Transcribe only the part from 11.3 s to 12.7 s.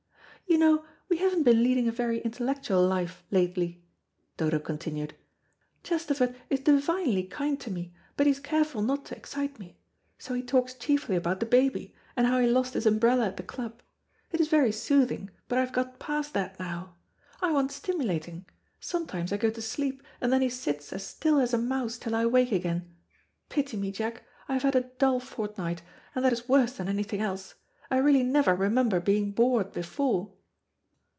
the baby, and how he